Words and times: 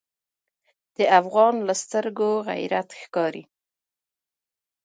د 0.97 0.99
افغان 1.19 1.55
له 1.67 1.73
سترګو 1.83 2.29
غیرت 2.49 2.89
ښکاري. 3.01 3.43